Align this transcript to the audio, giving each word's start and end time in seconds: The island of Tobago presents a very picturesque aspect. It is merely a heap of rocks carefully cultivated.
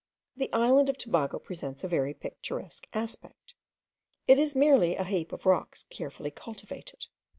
The 0.35 0.51
island 0.51 0.89
of 0.89 0.97
Tobago 0.97 1.37
presents 1.37 1.83
a 1.83 1.87
very 1.87 2.15
picturesque 2.15 2.87
aspect. 2.91 3.53
It 4.25 4.39
is 4.39 4.55
merely 4.55 4.95
a 4.95 5.03
heap 5.03 5.31
of 5.31 5.45
rocks 5.45 5.83
carefully 5.91 6.31
cultivated. 6.31 7.05